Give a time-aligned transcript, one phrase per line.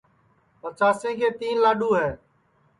[0.61, 2.11] پچاسیں کے تیں لاڈؔو ہے